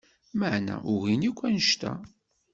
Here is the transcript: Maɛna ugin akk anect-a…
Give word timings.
Maɛna 0.39 0.75
ugin 0.93 1.27
akk 1.29 1.39
anect-a… 1.47 1.93